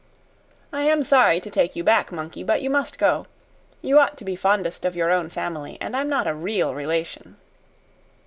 [0.73, 3.27] I am sorry to take you back, monkey; but you must go.
[3.83, 7.37] You ought to be fondest of your own family; and I'm not a REAL relation."